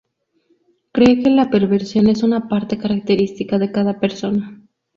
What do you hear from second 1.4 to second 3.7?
perversión es una parte característica